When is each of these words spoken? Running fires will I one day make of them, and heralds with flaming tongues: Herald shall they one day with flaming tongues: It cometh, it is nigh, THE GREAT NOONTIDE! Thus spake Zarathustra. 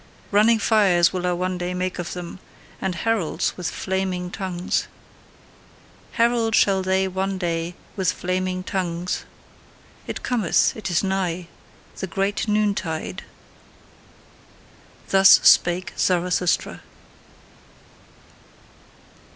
Running 0.31 0.57
fires 0.57 1.13
will 1.13 1.27
I 1.27 1.31
one 1.33 1.59
day 1.59 1.75
make 1.75 1.99
of 1.99 2.13
them, 2.13 2.39
and 2.81 2.95
heralds 2.95 3.55
with 3.55 3.69
flaming 3.69 4.31
tongues: 4.31 4.87
Herald 6.13 6.55
shall 6.55 6.81
they 6.81 7.07
one 7.07 7.37
day 7.37 7.75
with 7.95 8.11
flaming 8.11 8.63
tongues: 8.63 9.25
It 10.07 10.23
cometh, 10.23 10.75
it 10.75 10.89
is 10.89 11.03
nigh, 11.03 11.49
THE 11.97 12.07
GREAT 12.07 12.47
NOONTIDE! 12.47 13.21
Thus 15.09 15.39
spake 15.43 15.93
Zarathustra. 15.95 16.81